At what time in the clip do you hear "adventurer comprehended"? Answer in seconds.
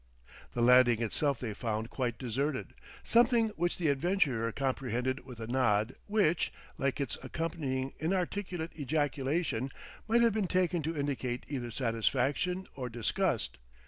3.89-5.23